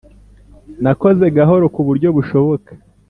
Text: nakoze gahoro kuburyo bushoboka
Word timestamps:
nakoze 0.83 1.23
gahoro 1.37 1.65
kuburyo 1.75 2.07
bushoboka 2.15 2.71